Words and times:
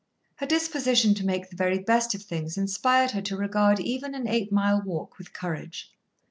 Her 0.37 0.47
disposition 0.47 1.13
to 1.13 1.23
make 1.27 1.47
the 1.51 1.55
very 1.55 1.77
best 1.77 2.15
of 2.15 2.23
things 2.23 2.57
inspired 2.57 3.11
her 3.11 3.21
to 3.21 3.37
regard 3.37 3.79
even 3.79 4.15
an 4.15 4.27
eight 4.27 4.51
mile 4.51 4.81
walk 4.81 5.19
with 5.19 5.31
courage. 5.31 5.91